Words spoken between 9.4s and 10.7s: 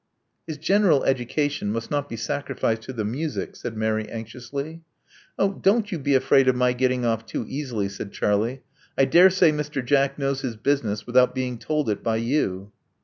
Mr. Jack knows his